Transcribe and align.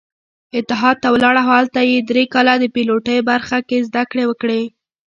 اتحاد 0.59 0.95
ته 1.03 1.07
ولاړ 1.15 1.35
او 1.41 1.49
هلته 1.57 1.79
يې 1.89 1.97
درې 2.09 2.23
کاله 2.33 2.53
د 2.59 2.65
پيلوټۍ 2.75 3.17
برخه 3.29 3.57
کې 3.67 3.85
زدکړې 3.87 4.23
وکړې. 4.27 4.61